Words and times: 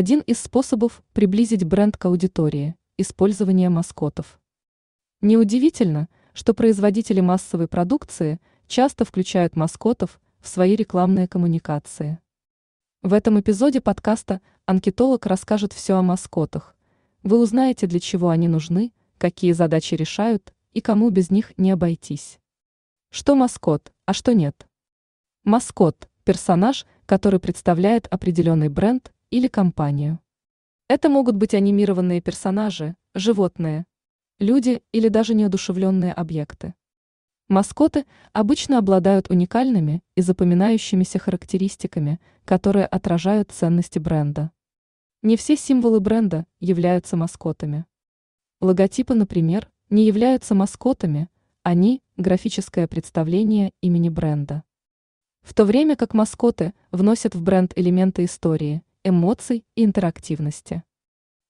Один 0.00 0.20
из 0.20 0.38
способов 0.38 1.02
приблизить 1.12 1.64
бренд 1.64 1.96
к 1.96 2.04
аудитории– 2.04 2.76
использование 2.98 3.68
маскотов. 3.68 4.38
Неудивительно, 5.22 6.08
что 6.34 6.54
производители 6.54 7.18
массовой 7.18 7.66
продукции 7.66 8.40
часто 8.68 9.04
включают 9.04 9.56
маскотов 9.56 10.20
в 10.38 10.46
свои 10.46 10.76
рекламные 10.76 11.26
коммуникации. 11.26 12.20
В 13.02 13.12
этом 13.12 13.40
эпизоде 13.40 13.80
подкаста 13.80 14.40
анкетолог 14.66 15.26
расскажет 15.26 15.72
все 15.72 15.96
о 15.96 16.02
маскотах. 16.02 16.76
Вы 17.24 17.40
узнаете, 17.40 17.88
для 17.88 17.98
чего 17.98 18.28
они 18.28 18.46
нужны, 18.46 18.92
какие 19.18 19.50
задачи 19.50 19.96
решают 19.96 20.54
и 20.74 20.80
кому 20.80 21.10
без 21.10 21.28
них 21.30 21.58
не 21.58 21.72
обойтись. 21.72 22.38
Что 23.10 23.34
маскот, 23.34 23.92
а 24.06 24.12
что 24.12 24.32
нет? 24.32 24.68
Маскот– 25.42 26.08
персонаж, 26.22 26.86
который 27.04 27.40
представляет 27.40 28.06
определенный 28.06 28.68
бренд 28.68 29.12
или 29.30 29.48
компанию. 29.48 30.20
Это 30.88 31.08
могут 31.08 31.36
быть 31.36 31.54
анимированные 31.54 32.20
персонажи, 32.20 32.96
животные, 33.14 33.84
люди 34.38 34.82
или 34.92 35.08
даже 35.08 35.34
неодушевленные 35.34 36.12
объекты. 36.12 36.74
Маскоты 37.48 38.04
обычно 38.32 38.78
обладают 38.78 39.30
уникальными 39.30 40.02
и 40.14 40.20
запоминающимися 40.20 41.18
характеристиками, 41.18 42.20
которые 42.44 42.86
отражают 42.86 43.52
ценности 43.52 43.98
бренда. 43.98 44.52
Не 45.22 45.36
все 45.36 45.56
символы 45.56 46.00
бренда 46.00 46.46
являются 46.60 47.16
маскотами. 47.16 47.86
Логотипы, 48.60 49.14
например, 49.14 49.70
не 49.90 50.06
являются 50.06 50.54
маскотами, 50.54 51.28
они– 51.62 52.02
графическое 52.16 52.86
представление 52.86 53.72
имени 53.80 54.08
бренда. 54.08 54.62
В 55.42 55.54
то 55.54 55.64
время 55.64 55.96
как 55.96 56.14
маскоты 56.14 56.74
вносят 56.90 57.34
в 57.34 57.42
бренд 57.42 57.72
элементы 57.76 58.24
истории, 58.24 58.82
эмоций 59.08 59.64
и 59.74 59.84
интерактивности. 59.84 60.82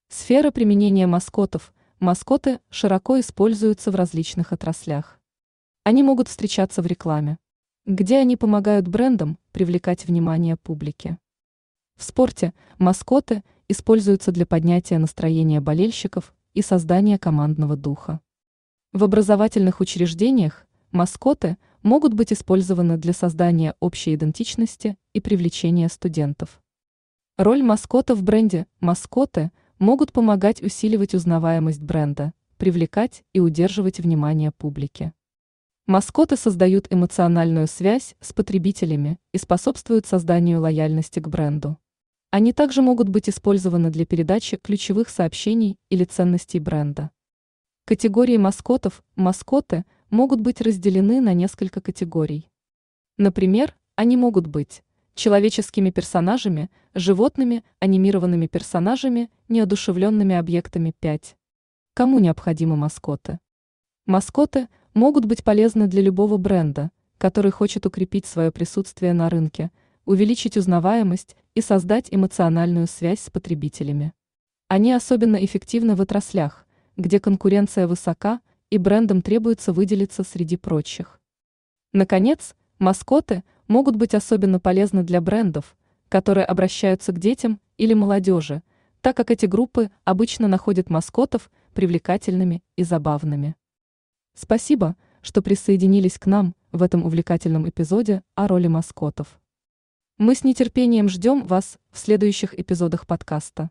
Сфера 0.08 0.50
применения 0.50 1.06
маскотов. 1.06 1.74
Маскоты 2.00 2.60
широко 2.70 3.19
используются 3.20 3.91
в 3.91 3.94
различных 3.94 4.52
отраслях. 4.52 5.20
Они 5.84 6.02
могут 6.02 6.28
встречаться 6.28 6.83
в 6.83 6.86
рекламе, 6.86 7.38
где 7.84 8.18
они 8.18 8.36
помогают 8.36 8.88
брендам 8.88 9.38
привлекать 9.52 10.06
внимание 10.06 10.56
публики. 10.56 11.18
В 11.96 12.05
спорте 12.05 12.55
маскоты 12.78 13.42
используются 13.68 14.30
для 14.30 14.46
поднятия 14.46 14.98
настроения 14.98 15.61
болельщиков 15.61 16.34
и 16.55 16.62
создания 16.62 17.18
командного 17.18 17.77
духа. 17.77 18.20
В 18.92 19.05
образовательных 19.05 19.80
учреждениях 19.80 20.66
маскоты 20.90 21.58
могут 21.83 22.14
быть 22.14 22.33
использованы 22.33 22.96
для 22.96 23.12
создания 23.12 23.74
общей 23.80 24.14
идентичности 24.14 24.96
и 25.12 25.20
привлечения 25.20 25.88
студентов. 25.88 26.62
Роль 27.39 27.62
маскота 27.62 28.14
в 28.14 28.22
бренде 28.22 28.67
маскоты 28.81 29.50
могут 29.78 30.12
помогать 30.12 30.61
усиливать 30.61 31.14
узнаваемость 31.14 31.80
бренда, 31.80 32.34
привлекать 32.56 33.25
и 33.33 33.41
удерживать 33.41 34.00
внимание 34.00 34.50
публики. 34.50 35.14
Маскоты 35.86 36.36
создают 36.36 36.89
эмоциональную 36.91 37.67
связь 37.67 38.17
с 38.20 38.34
потребителями 38.34 39.19
и 39.33 39.39
способствуют 39.39 40.05
созданию 40.05 40.61
лояльности 40.61 41.20
к 41.20 41.28
бренду. 41.28 41.78
Они 42.30 42.53
также 42.53 42.83
могут 42.83 43.08
быть 43.08 43.30
использованы 43.30 43.91
для 43.91 44.05
передачи 44.05 44.56
ключевых 44.56 45.08
сообщений 45.08 45.78
или 45.89 46.05
ценностей 46.05 46.58
бренда. 46.58 47.11
Категории 47.86 48.36
маскотов, 48.36 49.02
маскоты– 49.14 49.86
могут 50.11 50.41
быть 50.41 50.61
разделены 50.61 51.20
на 51.20 51.34
несколько 51.34 51.80
категорий. 51.80 52.50
Например, 53.17 53.77
они 53.95 54.17
могут 54.17 54.47
быть 54.47 54.83
человеческими 55.19 55.91
персонажами, 55.91 56.70
животными, 56.94 57.64
анимированными 57.80 58.47
персонажами, 58.47 59.30
неодушевленными 59.48 60.36
объектами 60.36 60.94
5. 61.00 61.36
Кому 61.94 62.20
необходимы 62.20 62.77
маскоты? 62.77 63.41
Маскоты 64.06 64.69
могут 64.94 65.24
быть 65.24 65.42
полезны 65.42 65.89
для 65.89 66.02
любого 66.02 66.36
бренда, 66.36 66.92
который 67.18 67.51
хочет 67.51 67.84
укрепить 67.84 68.27
свое 68.27 68.52
присутствие 68.52 69.12
на 69.12 69.29
рынке, 69.29 69.73
увеличить 70.05 70.56
узнаваемость 70.56 71.36
и 71.55 71.61
создать 71.61 72.08
эмоциональную 72.12 72.86
связь 72.86 73.20
с 73.20 73.29
потребителями. 73.29 74.12
Они 74.68 74.92
особенно 74.92 75.45
эффективны 75.45 75.96
в 75.96 76.00
отраслях, 76.00 76.64
где 76.96 77.18
конкуренция 77.18 77.89
высока 77.89 78.40
и 78.70 78.79
брендам 78.79 79.20
требуется 79.23 79.73
выделиться 79.73 80.23
среди 80.23 80.56
прочих. 80.56 81.20
Наконец, 81.92 82.55
маскоты 82.79 83.42
могут 83.68 83.96
быть 83.96 84.14
особенно 84.14 84.58
полезны 84.58 85.02
для 85.05 85.20
брендов, 85.20 85.77
которые 86.08 86.45
обращаются 86.45 87.12
к 87.12 87.18
детям 87.18 87.61
или 87.77 87.95
молодежи, 87.95 88.62
так 89.01 89.17
как 89.17 89.30
эти 89.30 89.46
группы 89.46 89.90
обычно 90.05 90.48
находят 90.48 90.90
маскотов 90.90 91.51
привлекательными 91.74 92.62
и 92.77 92.83
забавными. 92.83 93.55
Спасибо, 94.34 94.96
что 95.20 95.42
присоединились 95.42 96.18
к 96.18 96.27
нам 96.27 96.55
в 96.73 96.83
этом 96.83 97.05
увлекательном 97.05 97.68
эпизоде 97.68 98.23
о 98.34 98.48
роли 98.48 98.67
маскотов. 98.67 99.39
Мы 100.17 100.35
с 100.35 100.42
нетерпением 100.42 101.08
ждем 101.08 101.46
вас 101.46 101.79
в 101.92 101.98
следующих 101.98 102.58
эпизодах 102.58 103.06
подкаста. 103.06 103.70